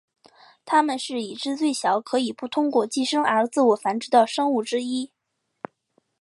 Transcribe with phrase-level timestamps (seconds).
[0.65, 5.11] 它们是已知最小的可以不通过寄生而自我繁殖的生物之一。